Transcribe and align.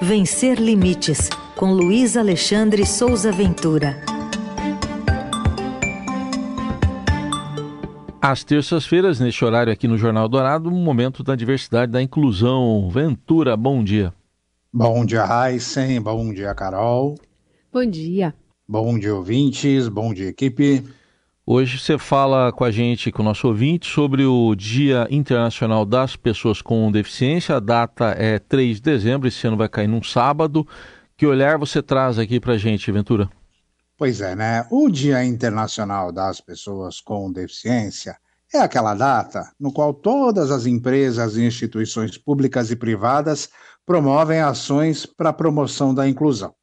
Vencer 0.00 0.60
Limites, 0.60 1.30
com 1.56 1.72
Luiz 1.72 2.16
Alexandre 2.16 2.84
Souza 2.84 3.30
Ventura. 3.30 3.96
Às 8.20 8.42
terças-feiras, 8.42 9.20
neste 9.20 9.44
horário 9.44 9.72
aqui 9.72 9.86
no 9.86 9.96
Jornal 9.96 10.28
Dourado, 10.28 10.68
um 10.68 10.82
momento 10.82 11.22
da 11.22 11.36
diversidade 11.36 11.92
da 11.92 12.02
inclusão. 12.02 12.88
Ventura, 12.90 13.56
bom 13.56 13.84
dia. 13.84 14.12
Bom 14.72 15.04
dia, 15.04 15.24
Heisen. 15.24 16.00
Bom 16.00 16.32
dia, 16.32 16.54
Carol. 16.54 17.14
Bom 17.72 17.86
dia. 17.86 18.34
Bom 18.68 18.98
dia, 18.98 19.14
ouvintes. 19.14 19.88
Bom 19.88 20.12
dia, 20.12 20.28
equipe. 20.28 20.82
Hoje 21.46 21.78
você 21.78 21.98
fala 21.98 22.50
com 22.50 22.64
a 22.64 22.70
gente, 22.70 23.12
com 23.12 23.20
o 23.20 23.24
nosso 23.24 23.46
ouvinte, 23.46 23.86
sobre 23.86 24.24
o 24.24 24.54
Dia 24.54 25.06
Internacional 25.10 25.84
das 25.84 26.16
Pessoas 26.16 26.62
com 26.62 26.90
Deficiência. 26.90 27.56
A 27.56 27.60
data 27.60 28.14
é 28.16 28.38
3 28.38 28.76
de 28.76 28.82
dezembro, 28.82 29.28
esse 29.28 29.46
ano 29.46 29.54
vai 29.54 29.68
cair 29.68 29.86
num 29.86 30.02
sábado. 30.02 30.66
Que 31.18 31.26
olhar 31.26 31.58
você 31.58 31.82
traz 31.82 32.18
aqui 32.18 32.40
para 32.40 32.54
a 32.54 32.56
gente, 32.56 32.90
Ventura? 32.90 33.28
Pois 33.98 34.22
é, 34.22 34.34
né? 34.34 34.66
O 34.70 34.88
Dia 34.88 35.22
Internacional 35.22 36.10
das 36.10 36.40
Pessoas 36.40 36.98
com 37.02 37.30
Deficiência 37.30 38.16
é 38.50 38.60
aquela 38.60 38.94
data 38.94 39.52
no 39.60 39.70
qual 39.70 39.92
todas 39.92 40.50
as 40.50 40.64
empresas 40.64 41.36
e 41.36 41.44
instituições 41.44 42.16
públicas 42.16 42.70
e 42.70 42.76
privadas 42.76 43.50
promovem 43.84 44.40
ações 44.40 45.04
para 45.04 45.28
a 45.28 45.34
promoção 45.34 45.92
da 45.92 46.08
inclusão. 46.08 46.54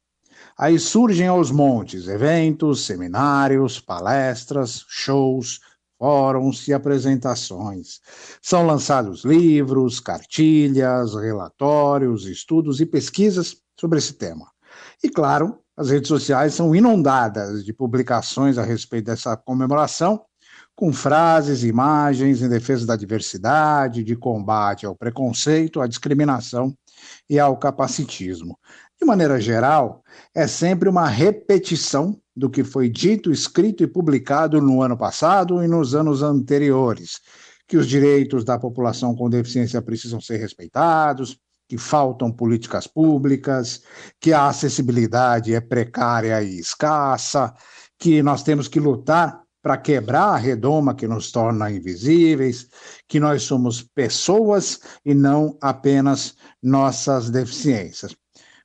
Aí 0.62 0.78
surgem 0.78 1.26
aos 1.26 1.50
montes 1.50 2.06
eventos, 2.06 2.86
seminários, 2.86 3.80
palestras, 3.80 4.84
shows, 4.88 5.58
fóruns 5.98 6.68
e 6.68 6.72
apresentações. 6.72 7.98
São 8.40 8.64
lançados 8.64 9.24
livros, 9.24 9.98
cartilhas, 9.98 11.16
relatórios, 11.16 12.26
estudos 12.26 12.80
e 12.80 12.86
pesquisas 12.86 13.56
sobre 13.76 13.98
esse 13.98 14.12
tema. 14.12 14.52
E 15.02 15.08
claro, 15.08 15.58
as 15.76 15.90
redes 15.90 16.06
sociais 16.06 16.54
são 16.54 16.76
inundadas 16.76 17.64
de 17.64 17.72
publicações 17.72 18.56
a 18.56 18.62
respeito 18.62 19.06
dessa 19.06 19.36
comemoração, 19.36 20.24
com 20.76 20.92
frases 20.92 21.64
imagens 21.64 22.40
em 22.40 22.48
defesa 22.48 22.86
da 22.86 22.94
diversidade, 22.94 24.04
de 24.04 24.14
combate 24.14 24.86
ao 24.86 24.94
preconceito, 24.94 25.80
à 25.80 25.88
discriminação 25.88 26.72
e 27.28 27.38
ao 27.38 27.56
capacitismo. 27.56 28.56
De 29.02 29.06
maneira 29.06 29.40
geral, 29.40 30.04
é 30.32 30.46
sempre 30.46 30.88
uma 30.88 31.08
repetição 31.08 32.16
do 32.36 32.48
que 32.48 32.62
foi 32.62 32.88
dito, 32.88 33.32
escrito 33.32 33.82
e 33.82 33.86
publicado 33.88 34.62
no 34.62 34.80
ano 34.80 34.96
passado 34.96 35.60
e 35.60 35.66
nos 35.66 35.92
anos 35.92 36.22
anteriores, 36.22 37.18
que 37.66 37.76
os 37.76 37.88
direitos 37.88 38.44
da 38.44 38.60
população 38.60 39.12
com 39.12 39.28
deficiência 39.28 39.82
precisam 39.82 40.20
ser 40.20 40.36
respeitados, 40.36 41.36
que 41.68 41.76
faltam 41.76 42.30
políticas 42.30 42.86
públicas, 42.86 43.82
que 44.20 44.32
a 44.32 44.46
acessibilidade 44.46 45.52
é 45.52 45.60
precária 45.60 46.40
e 46.40 46.60
escassa, 46.60 47.52
que 47.98 48.22
nós 48.22 48.44
temos 48.44 48.68
que 48.68 48.78
lutar 48.78 49.42
para 49.60 49.78
quebrar 49.78 50.34
a 50.34 50.36
redoma 50.36 50.94
que 50.94 51.08
nos 51.08 51.32
torna 51.32 51.72
invisíveis, 51.72 52.68
que 53.08 53.18
nós 53.18 53.42
somos 53.42 53.82
pessoas 53.82 54.78
e 55.04 55.12
não 55.12 55.58
apenas 55.60 56.36
nossas 56.62 57.30
deficiências. 57.30 58.14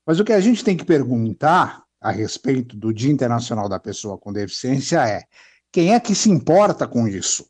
Mas 0.08 0.22
o 0.22 0.24
que 0.24 0.32
a 0.32 0.40
gente 0.40 0.64
tem 0.64 0.78
que 0.78 0.86
perguntar 0.86 1.84
a 2.00 2.12
respeito 2.12 2.78
do 2.78 2.94
Dia 2.94 3.12
Internacional 3.12 3.68
da 3.68 3.78
Pessoa 3.78 4.18
com 4.18 4.32
Deficiência 4.32 5.06
é: 5.06 5.26
quem 5.70 5.94
é 5.94 6.00
que 6.00 6.16
se 6.16 6.30
importa 6.30 6.88
com 6.88 7.06
isso? 7.06 7.46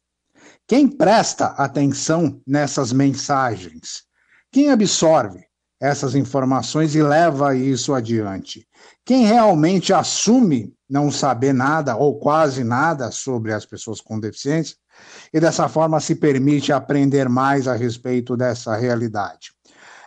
Quem 0.66 0.88
presta 0.88 1.50
atenção 1.50 2.42
nessas 2.48 2.92
mensagens? 2.92 4.06
Quem 4.52 4.72
absorve 4.72 5.46
essas 5.80 6.16
informações 6.16 6.96
e 6.96 7.04
leva 7.04 7.56
isso 7.56 7.94
adiante? 7.94 8.68
Quem 9.06 9.26
realmente 9.26 9.94
assume 9.94 10.74
não 10.90 11.12
saber 11.12 11.54
nada 11.54 11.96
ou 11.96 12.18
quase 12.18 12.64
nada 12.64 13.12
sobre 13.12 13.54
as 13.54 13.68
pessoas 13.68 14.02
com 14.02 14.20
deficiência 14.20 14.76
e 15.32 15.40
dessa 15.40 15.70
forma 15.70 16.00
se 16.00 16.16
permite 16.16 16.74
aprender 16.74 17.30
mais 17.30 17.68
a 17.68 17.76
respeito 17.76 18.36
dessa 18.36 18.76
realidade? 18.76 19.57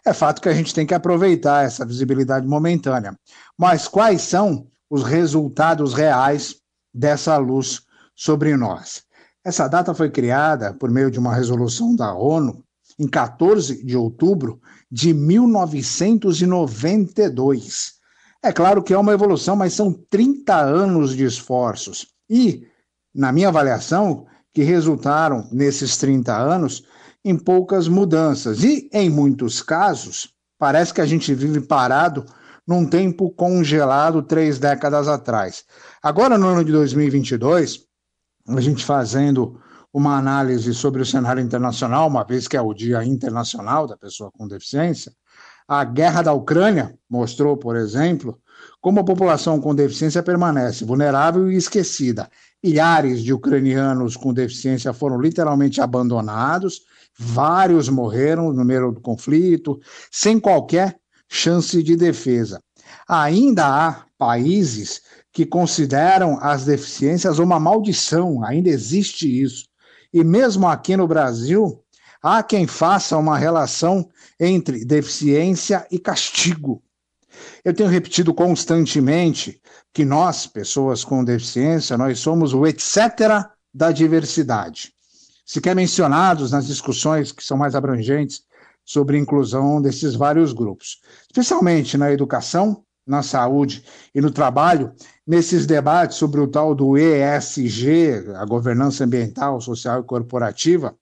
É 0.05 0.13
fato 0.13 0.41
que 0.41 0.49
a 0.49 0.55
gente 0.55 0.75
tem 0.75 0.87
que 0.87 0.95
aproveitar 0.95 1.65
essa 1.65 1.85
visibilidade 1.85 2.47
momentânea. 2.47 3.15
Mas 3.59 3.87
quais 3.87 4.23
são 4.23 4.67
os 4.89 5.03
resultados 5.03 5.93
reais 5.95 6.57
dessa 6.93 7.37
luz 7.37 7.83
sobre 8.15 8.57
nós? 8.57 9.03
Essa 9.45 9.69
data 9.69 9.95
foi 9.95 10.11
criada 10.11 10.75
por 10.75 10.91
meio 10.91 11.11
de 11.11 11.19
uma 11.19 11.35
resolução 11.35 11.97
da 11.97 12.15
ONU 12.15 12.63
em 12.99 13.09
14 13.09 13.85
de 13.85 13.97
outubro 13.97 14.61
de 14.91 15.15
1992. 15.15 17.93
É 18.43 18.53
claro 18.53 18.83
que 18.83 18.93
é 18.93 18.99
uma 18.99 19.13
evolução, 19.13 19.55
mas 19.55 19.75
são 19.75 19.93
30 19.93 20.59
anos 20.59 21.15
de 21.15 21.25
esforços. 21.25 22.09
E, 22.29 22.67
na 23.15 23.31
minha 23.33 23.47
avaliação, 23.49 24.27
que 24.53 24.63
resultaram 24.63 25.49
nesses 25.53 25.97
30 25.97 26.37
anos 26.37 26.83
em 27.25 27.37
poucas 27.37 27.89
mudanças. 27.89 28.63
E, 28.65 28.89
em 28.93 29.11
muitos 29.11 29.63
casos, 29.63 30.33
parece 30.59 30.93
que 30.93 31.01
a 31.01 31.07
gente 31.07 31.35
vive 31.35 31.61
parado 31.61 32.25
num 32.67 32.87
tempo 32.87 33.31
congelado 33.31 34.23
três 34.23 34.59
décadas 34.59 35.09
atrás. 35.09 35.65
Agora, 36.03 36.39
no 36.39 36.47
ano 36.47 36.65
de 36.65 36.73
2022, 36.73 37.85
a 38.47 38.61
gente 38.61 38.85
fazendo 38.85 39.61
uma 39.93 40.17
análise 40.17 40.73
sobre 40.73 41.03
o 41.03 41.07
cenário 41.07 41.43
internacional, 41.43 42.07
uma 42.07 42.25
vez 42.25 42.47
que 42.47 42.57
é 42.57 42.61
o 42.61 42.73
Dia 42.73 43.05
Internacional 43.05 43.87
da 43.87 43.97
Pessoa 43.97 44.31
com 44.31 44.47
Deficiência, 44.47 45.13
a 45.67 45.85
guerra 45.85 46.23
da 46.23 46.33
Ucrânia 46.33 46.97
mostrou, 47.09 47.57
por 47.57 47.77
exemplo, 47.77 48.41
como 48.81 49.01
a 49.01 49.05
população 49.05 49.61
com 49.61 49.75
deficiência 49.75 50.23
permanece 50.23 50.85
vulnerável 50.85 51.51
e 51.51 51.57
esquecida. 51.57 52.31
Milhares 52.63 53.23
de 53.23 53.33
ucranianos 53.33 54.17
com 54.17 54.33
deficiência 54.33 54.93
foram 54.93 55.21
literalmente 55.21 55.81
abandonados 55.81 56.83
Vários 57.23 57.91
morreram 57.91 58.51
no 58.51 58.65
meio 58.65 58.93
do 58.93 59.01
conflito, 59.01 59.79
sem 60.11 60.41
qualquer 60.41 60.99
chance 61.29 61.83
de 61.83 61.95
defesa. 61.95 62.63
Ainda 63.07 63.67
há 63.67 64.07
países 64.17 65.03
que 65.31 65.45
consideram 65.45 66.39
as 66.41 66.65
deficiências 66.65 67.39
uma 67.39 67.61
maldição, 67.61 68.43
ainda 68.43 68.71
existe 68.71 69.29
isso. 69.29 69.67
E 70.15 70.25
mesmo 70.25 70.67
aqui 70.67 70.97
no 70.97 71.07
Brasil, 71.07 71.85
há 72.23 72.43
quem 72.43 72.67
faça 72.67 73.19
uma 73.19 73.37
relação 73.37 74.09
entre 74.41 74.83
deficiência 74.83 75.87
e 75.91 75.99
castigo. 75.99 76.83
Eu 77.65 77.75
tenho 77.75 77.89
repetido 77.89 78.33
constantemente 78.33 79.61
que 79.93 80.05
nós, 80.05 80.47
pessoas 80.47 81.05
com 81.05 81.25
deficiência, 81.25 81.99
nós 81.99 82.19
somos 82.19 82.55
o 82.55 82.67
etc 82.67 83.47
da 83.73 83.93
diversidade. 83.93 84.93
Sequer 85.45 85.75
mencionados 85.75 86.53
nas 86.53 86.67
discussões 86.67 87.33
que 87.33 87.43
são 87.43 87.57
mais 87.57 87.75
abrangentes 87.75 88.43
sobre 88.85 89.19
inclusão 89.19 89.81
desses 89.81 90.15
vários 90.15 90.53
grupos, 90.53 91.01
especialmente 91.29 91.97
na 91.97 92.13
educação, 92.13 92.85
na 93.07 93.23
saúde 93.23 93.85
e 94.15 94.21
no 94.21 94.31
trabalho, 94.31 94.93
nesses 95.27 95.67
debates 95.67 96.17
sobre 96.17 96.41
o 96.41 96.47
tal 96.47 96.75
do 96.75 96.97
ESG, 96.97 98.33
a 98.37 98.45
governança 98.45 99.05
ambiental, 99.05 99.61
social 99.61 100.01
e 100.01 100.05
corporativa, 100.05 100.95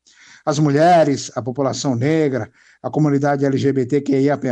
as 0.49 0.59
mulheres, 0.59 1.31
a 1.37 1.43
população 1.43 1.95
negra, 1.95 2.51
a 2.83 2.89
comunidade 2.89 3.45
LGBTQIAP+, 3.45 4.49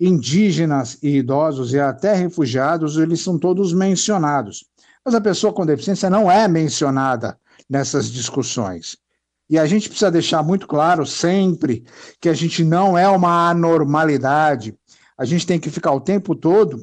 indígenas 0.00 0.98
e 1.00 1.18
idosos 1.18 1.72
e 1.72 1.78
até 1.78 2.14
refugiados, 2.14 2.96
eles 2.96 3.20
são 3.20 3.38
todos 3.38 3.72
mencionados. 3.72 4.64
Mas 5.04 5.14
a 5.14 5.20
pessoa 5.20 5.52
com 5.52 5.64
deficiência 5.64 6.10
não 6.10 6.28
é 6.28 6.48
mencionada 6.48 7.38
nessas 7.70 8.10
discussões. 8.10 8.96
E 9.48 9.56
a 9.56 9.66
gente 9.66 9.88
precisa 9.88 10.10
deixar 10.10 10.42
muito 10.42 10.66
claro 10.66 11.06
sempre 11.06 11.84
que 12.20 12.28
a 12.28 12.34
gente 12.34 12.64
não 12.64 12.98
é 12.98 13.08
uma 13.08 13.50
anormalidade. 13.50 14.76
A 15.16 15.24
gente 15.24 15.46
tem 15.46 15.60
que 15.60 15.70
ficar 15.70 15.92
o 15.92 16.00
tempo 16.00 16.34
todo 16.34 16.76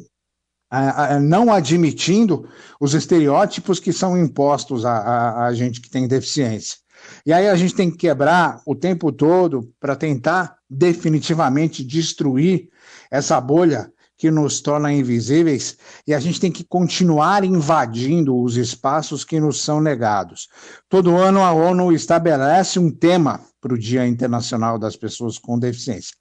não 1.22 1.52
admitindo 1.52 2.48
os 2.80 2.94
estereótipos 2.94 3.78
que 3.78 3.92
são 3.92 4.18
impostos 4.18 4.86
a, 4.86 5.00
a, 5.00 5.46
a 5.48 5.54
gente 5.54 5.82
que 5.82 5.90
tem 5.90 6.08
deficiência. 6.08 6.85
E 7.26 7.34
aí 7.34 7.48
a 7.48 7.56
gente 7.56 7.76
tem 7.76 7.90
que 7.90 7.98
quebrar 7.98 8.62
o 8.66 8.76
tempo 8.76 9.12
todo 9.12 9.72
para 9.80 9.96
tentar 9.96 10.58
definitivamente 10.70 11.84
destruir 11.84 12.70
essa 13.10 13.40
bolha 13.40 13.92
que 14.18 14.32
nos 14.32 14.62
torna 14.62 14.94
invisíveis 14.94 15.78
e 16.08 16.14
a 16.14 16.20
gente 16.20 16.40
tem 16.40 16.52
que 16.52 16.64
continuar 16.64 17.44
invadindo 17.44 18.40
os 18.40 18.56
espaços 18.56 19.26
que 19.26 19.40
nos 19.40 19.62
são 19.62 19.82
negados. 19.82 20.48
Todo 20.88 21.18
ano 21.18 21.42
a 21.42 21.52
ONU 21.52 21.92
estabelece 21.92 22.80
um 22.80 22.90
tema 22.90 23.42
para 23.60 23.74
o 23.74 23.78
Dia 23.78 24.08
Internacional 24.08 24.80
das 24.80 24.96
Pessoas 24.96 25.38
com 25.38 25.60
Deficiência. 25.60 26.16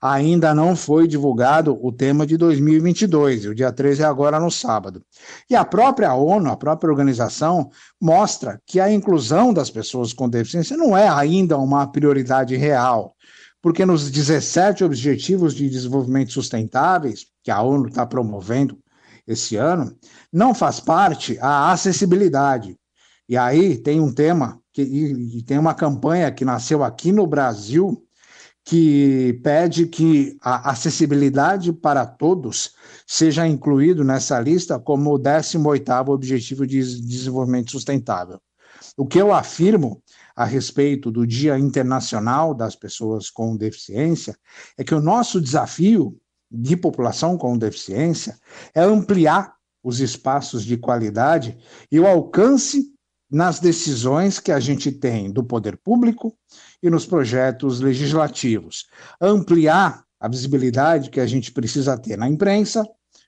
Ainda 0.00 0.54
não 0.54 0.76
foi 0.76 1.06
divulgado 1.08 1.78
o 1.80 1.90
tema 1.90 2.26
de 2.26 2.36
2022, 2.36 3.44
e 3.44 3.48
o 3.48 3.54
dia 3.54 3.72
13 3.72 4.02
é 4.02 4.04
agora 4.04 4.38
no 4.38 4.50
sábado. 4.50 5.02
E 5.48 5.54
a 5.56 5.64
própria 5.64 6.14
ONU, 6.14 6.50
a 6.50 6.56
própria 6.56 6.90
organização, 6.90 7.70
mostra 8.00 8.60
que 8.66 8.78
a 8.78 8.92
inclusão 8.92 9.52
das 9.52 9.70
pessoas 9.70 10.12
com 10.12 10.28
deficiência 10.28 10.76
não 10.76 10.96
é 10.96 11.08
ainda 11.08 11.58
uma 11.58 11.86
prioridade 11.86 12.56
real 12.56 13.16
porque 13.66 13.84
nos 13.84 14.08
17 14.12 14.84
Objetivos 14.84 15.52
de 15.52 15.68
Desenvolvimento 15.68 16.30
Sustentáveis, 16.30 17.26
que 17.42 17.50
a 17.50 17.60
ONU 17.60 17.88
está 17.88 18.06
promovendo 18.06 18.78
esse 19.26 19.56
ano, 19.56 19.92
não 20.32 20.54
faz 20.54 20.78
parte 20.78 21.36
a 21.40 21.72
acessibilidade. 21.72 22.76
E 23.28 23.36
aí 23.36 23.76
tem 23.76 24.00
um 24.00 24.14
tema, 24.14 24.60
e 24.78 25.42
tem 25.42 25.58
uma 25.58 25.74
campanha 25.74 26.30
que 26.30 26.44
nasceu 26.44 26.84
aqui 26.84 27.10
no 27.10 27.26
Brasil, 27.26 28.05
que 28.66 29.38
pede 29.44 29.86
que 29.86 30.36
a 30.42 30.72
acessibilidade 30.72 31.72
para 31.72 32.04
todos 32.04 32.74
seja 33.06 33.46
incluído 33.46 34.02
nessa 34.02 34.40
lista 34.40 34.76
como 34.76 35.14
o 35.14 35.18
18º 35.20 36.08
Objetivo 36.08 36.66
de 36.66 36.80
Desenvolvimento 36.80 37.70
Sustentável. 37.70 38.40
O 38.96 39.06
que 39.06 39.20
eu 39.20 39.32
afirmo 39.32 40.02
a 40.34 40.44
respeito 40.44 41.12
do 41.12 41.24
Dia 41.24 41.56
Internacional 41.56 42.52
das 42.52 42.74
Pessoas 42.74 43.30
com 43.30 43.56
Deficiência 43.56 44.36
é 44.76 44.82
que 44.82 44.96
o 44.96 45.00
nosso 45.00 45.40
desafio 45.40 46.18
de 46.50 46.76
população 46.76 47.38
com 47.38 47.56
deficiência 47.56 48.36
é 48.74 48.82
ampliar 48.82 49.54
os 49.80 50.00
espaços 50.00 50.64
de 50.64 50.76
qualidade 50.76 51.56
e 51.90 52.00
o 52.00 52.06
alcance 52.06 52.95
nas 53.30 53.58
decisões 53.58 54.38
que 54.38 54.52
a 54.52 54.60
gente 54.60 54.92
tem 54.92 55.30
do 55.30 55.44
poder 55.44 55.76
público 55.76 56.32
e 56.82 56.88
nos 56.88 57.06
projetos 57.06 57.80
legislativos. 57.80 58.86
Ampliar 59.20 60.04
a 60.20 60.28
visibilidade 60.28 61.10
que 61.10 61.20
a 61.20 61.26
gente 61.26 61.52
precisa 61.52 61.98
ter 61.98 62.16
na 62.16 62.28
imprensa, 62.28 62.84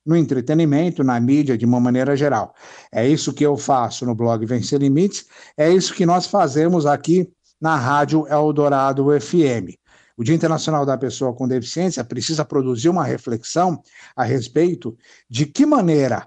no 0.06 0.16
entretenimento, 0.16 1.04
na 1.04 1.20
mídia, 1.20 1.58
de 1.58 1.66
uma 1.66 1.80
maneira 1.80 2.16
geral. 2.16 2.54
É 2.90 3.06
isso 3.06 3.32
que 3.32 3.44
eu 3.44 3.56
faço 3.56 4.06
no 4.06 4.14
blog 4.14 4.44
Vencer 4.46 4.80
Limites, 4.80 5.26
é 5.56 5.70
isso 5.70 5.94
que 5.94 6.06
nós 6.06 6.26
fazemos 6.26 6.86
aqui 6.86 7.30
na 7.60 7.76
Rádio 7.76 8.26
Eldorado 8.28 9.06
FM. 9.20 9.76
O 10.16 10.24
Dia 10.24 10.34
Internacional 10.34 10.84
da 10.84 10.96
Pessoa 10.96 11.32
com 11.32 11.46
Deficiência 11.46 12.02
precisa 12.02 12.44
produzir 12.44 12.88
uma 12.88 13.04
reflexão 13.04 13.80
a 14.16 14.24
respeito 14.24 14.96
de 15.30 15.46
que 15.46 15.64
maneira 15.64 16.26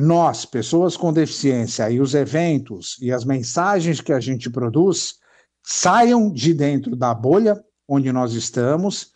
nós, 0.00 0.44
pessoas 0.44 0.96
com 0.96 1.12
deficiência, 1.12 1.90
e 1.90 2.00
os 2.00 2.14
eventos 2.14 2.96
e 3.02 3.10
as 3.10 3.24
mensagens 3.24 4.00
que 4.00 4.12
a 4.12 4.20
gente 4.20 4.48
produz 4.48 5.14
saiam 5.60 6.30
de 6.30 6.54
dentro 6.54 6.94
da 6.94 7.12
bolha 7.12 7.60
onde 7.88 8.12
nós 8.12 8.32
estamos 8.32 9.10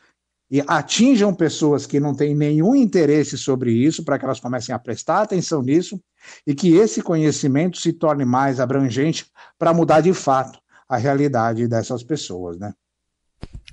e 0.50 0.60
atinjam 0.66 1.32
pessoas 1.32 1.86
que 1.86 2.00
não 2.00 2.16
têm 2.16 2.34
nenhum 2.34 2.74
interesse 2.74 3.38
sobre 3.38 3.70
isso, 3.72 4.04
para 4.04 4.18
que 4.18 4.24
elas 4.24 4.40
comecem 4.40 4.74
a 4.74 4.78
prestar 4.78 5.22
atenção 5.22 5.62
nisso 5.62 6.00
e 6.44 6.52
que 6.52 6.74
esse 6.74 7.00
conhecimento 7.00 7.78
se 7.78 7.92
torne 7.92 8.24
mais 8.24 8.58
abrangente 8.58 9.26
para 9.56 9.72
mudar 9.72 10.00
de 10.00 10.12
fato 10.12 10.58
a 10.88 10.96
realidade 10.96 11.68
dessas 11.68 12.02
pessoas, 12.02 12.58
né? 12.58 12.74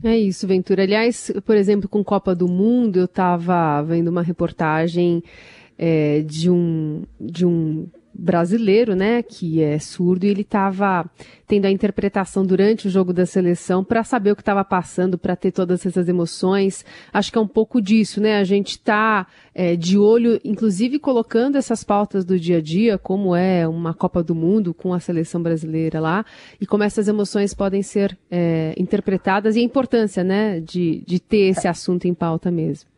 É 0.04 0.16
isso, 0.16 0.46
Ventura. 0.46 0.84
Aliás, 0.84 1.32
por 1.44 1.58
exemplo, 1.58 1.90
com 1.90 2.04
Copa 2.04 2.36
do 2.36 2.48
Mundo, 2.48 3.00
eu 3.00 3.06
estava 3.06 3.82
vendo 3.82 4.10
uma 4.10 4.22
reportagem 4.22 5.24
é, 5.80 6.22
de, 6.22 6.52
um, 6.52 7.04
de 7.20 7.46
um 7.46 7.88
brasileiro, 8.14 8.96
né, 8.96 9.24
que 9.24 9.64
é 9.64 9.80
surdo, 9.80 10.26
e 10.26 10.30
ele 10.30 10.42
estava 10.42 11.10
tendo 11.48 11.66
a 11.66 11.72
interpretação 11.72 12.46
durante 12.46 12.88
o 12.88 12.90
jogo 12.90 13.14
da 13.14 13.26
seleção 13.26 13.82
para 13.82 14.04
saber 14.04 14.32
o 14.32 14.36
que 14.36 14.42
estava 14.42 14.64
passando, 14.66 15.18
para 15.18 15.38
ter 15.38 15.52
todas 15.52 15.86
essas 15.86 16.10
emoções. 16.10 16.84
Acho 17.14 17.32
que 17.32 17.38
é 17.38 17.42
um 17.42 17.48
pouco 17.48 17.82
disso, 17.82 18.20
né? 18.20 18.38
A 18.38 18.44
gente 18.44 18.72
está 18.72 19.26
é, 19.56 19.78
de 19.78 19.98
olho, 19.98 20.40
inclusive 20.44 21.00
colocando 21.00 21.58
essas 21.58 21.82
pautas 21.82 22.26
do 22.26 22.38
dia 22.38 22.58
a 22.58 22.62
dia, 22.62 22.98
como 22.98 23.34
é 23.34 23.66
uma 23.66 23.94
Copa 23.94 24.22
do 24.22 24.36
Mundo 24.36 24.74
com 24.74 24.94
a 24.94 25.00
seleção 25.00 25.42
brasileira 25.42 26.02
lá, 26.02 26.26
e 26.60 26.66
como 26.66 26.84
essas 26.84 27.08
emoções 27.08 27.54
podem 27.54 27.82
ser 27.82 28.18
é, 28.30 28.74
interpretadas 28.78 29.56
e 29.56 29.60
a 29.60 29.64
importância, 29.64 30.26
né, 30.26 30.60
de, 30.60 31.02
de 31.08 31.20
ter 31.22 31.48
esse 31.48 31.70
assunto 31.70 32.06
em 32.06 32.14
pauta 32.14 32.52
mesmo. 32.52 32.90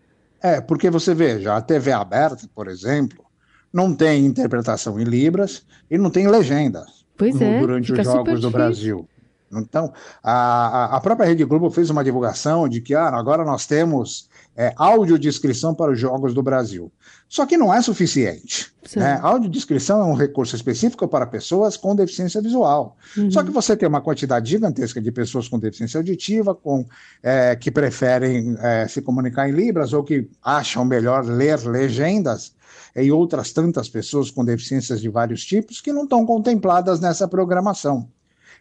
É, 0.41 0.59
porque 0.59 0.89
você 0.89 1.13
veja, 1.13 1.55
a 1.55 1.61
TV 1.61 1.91
aberta, 1.91 2.49
por 2.53 2.67
exemplo, 2.67 3.23
não 3.71 3.93
tem 3.95 4.25
interpretação 4.25 4.99
em 4.99 5.03
Libras 5.03 5.63
e 5.89 5.97
não 5.97 6.09
tem 6.09 6.27
legenda 6.27 6.85
pois 7.21 7.35
no, 7.35 7.43
é, 7.43 7.59
durante 7.59 7.93
os 7.93 8.03
Jogos 8.03 8.41
do 8.41 8.49
Brasil. 8.49 9.07
Então, 9.53 9.93
a, 10.23 10.95
a 10.95 11.01
própria 11.01 11.27
Rede 11.27 11.43
Globo 11.43 11.69
fez 11.69 11.89
uma 11.89 12.03
divulgação 12.03 12.67
de 12.67 12.81
que 12.81 12.95
ah, 12.95 13.09
agora 13.09 13.43
nós 13.43 13.67
temos 13.67 14.29
é, 14.55 14.73
audiodescrição 14.75 15.73
para 15.73 15.91
os 15.91 15.99
Jogos 15.99 16.33
do 16.33 16.43
Brasil. 16.43 16.91
Só 17.27 17.45
que 17.45 17.57
não 17.57 17.73
é 17.73 17.81
suficiente. 17.81 18.71
Né? 18.95 19.19
Audiodescrição 19.21 20.01
é 20.01 20.05
um 20.05 20.13
recurso 20.13 20.55
específico 20.55 21.07
para 21.07 21.25
pessoas 21.25 21.77
com 21.77 21.95
deficiência 21.95 22.41
visual. 22.41 22.97
Uhum. 23.15 23.31
Só 23.31 23.43
que 23.43 23.51
você 23.51 23.75
tem 23.75 23.87
uma 23.87 24.01
quantidade 24.01 24.49
gigantesca 24.49 24.99
de 25.01 25.11
pessoas 25.11 25.47
com 25.47 25.57
deficiência 25.57 25.97
auditiva, 25.97 26.53
com, 26.53 26.85
é, 27.23 27.55
que 27.55 27.71
preferem 27.71 28.57
é, 28.59 28.87
se 28.87 29.01
comunicar 29.01 29.47
em 29.47 29.53
Libras 29.53 29.93
ou 29.93 30.03
que 30.03 30.29
acham 30.43 30.83
melhor 30.83 31.23
ler 31.25 31.59
legendas, 31.61 32.53
e 32.95 33.11
outras 33.11 33.51
tantas 33.53 33.87
pessoas 33.87 34.29
com 34.29 34.43
deficiências 34.43 34.99
de 34.99 35.09
vários 35.09 35.45
tipos 35.45 35.79
que 35.79 35.93
não 35.93 36.03
estão 36.03 36.25
contempladas 36.25 36.99
nessa 36.99 37.27
programação. 37.27 38.07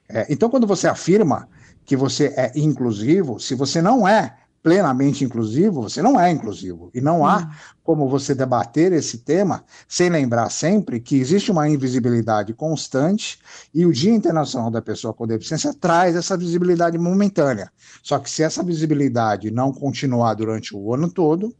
É, 0.09 0.27
então, 0.31 0.49
quando 0.49 0.67
você 0.67 0.87
afirma 0.87 1.49
que 1.85 1.97
você 1.97 2.33
é 2.37 2.53
inclusivo, 2.55 3.41
se 3.41 3.55
você 3.55 3.83
não 3.83 4.07
é 4.07 4.37
plenamente 4.63 5.25
inclusivo, 5.25 5.83
você 5.83 6.03
não 6.03 6.21
é 6.21 6.31
inclusivo. 6.31 6.91
E 6.95 7.01
não 7.01 7.27
há 7.27 7.39
hum. 7.39 7.51
como 7.83 8.09
você 8.09 8.35
debater 8.35 8.93
esse 8.93 9.19
tema 9.19 9.65
sem 9.89 10.11
lembrar 10.11 10.51
sempre 10.51 11.01
que 11.01 11.17
existe 11.17 11.51
uma 11.51 11.69
invisibilidade 11.69 12.53
constante 12.53 13.39
e 13.75 13.87
o 13.87 13.93
Dia 13.93 14.15
Internacional 14.15 14.71
da 14.71 14.83
Pessoa 14.83 15.15
com 15.15 15.27
Deficiência 15.27 15.73
traz 15.73 16.15
essa 16.15 16.37
visibilidade 16.37 16.99
momentânea. 16.99 17.71
Só 18.03 18.19
que 18.19 18.31
se 18.31 18.43
essa 18.43 18.63
visibilidade 18.63 19.51
não 19.51 19.73
continuar 19.73 20.35
durante 20.35 20.77
o 20.77 20.95
ano 20.95 21.11
todo, 21.11 21.55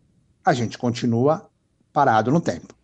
a 0.45 0.53
gente 0.53 0.77
continua 0.77 1.49
parado 1.93 2.31
no 2.31 2.41
tempo. 2.41 2.75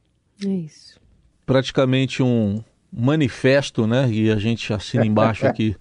É 0.45 0.49
isso. 0.49 1.01
Praticamente 1.45 2.23
um 2.23 2.63
manifesto, 2.93 3.87
né? 3.87 4.11
E 4.11 4.31
a 4.31 4.37
gente 4.37 4.73
assina 4.73 5.05
embaixo 5.05 5.47
aqui. 5.47 5.77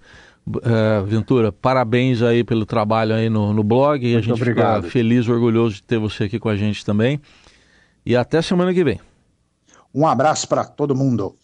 Uh, 0.47 1.03
Ventura, 1.05 1.51
parabéns 1.51 2.21
aí 2.21 2.43
pelo 2.43 2.65
trabalho 2.65 3.15
aí 3.15 3.29
no, 3.29 3.51
no 3.51 3.63
blog. 3.63 4.01
Muito 4.03 4.17
a 4.17 4.21
gente 4.21 4.33
obrigado. 4.33 4.83
fica 4.83 4.91
feliz, 4.91 5.27
orgulhoso 5.27 5.75
de 5.75 5.83
ter 5.83 5.97
você 5.97 6.25
aqui 6.25 6.39
com 6.39 6.49
a 6.49 6.55
gente 6.55 6.85
também. 6.85 7.19
E 8.05 8.15
até 8.15 8.41
semana 8.41 8.73
que 8.73 8.83
vem. 8.83 8.99
Um 9.93 10.05
abraço 10.05 10.47
para 10.47 10.63
todo 10.63 10.95
mundo. 10.95 11.35